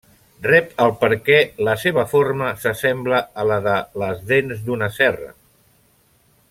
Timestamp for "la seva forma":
1.67-2.47